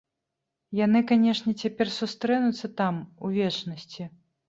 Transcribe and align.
Яны, 0.85 0.99
канешне, 1.11 1.53
цяпер 1.67 1.87
сустрэнуцца, 1.99 2.73
там, 2.83 2.93
у 3.27 3.35
вечнасці. 3.41 4.13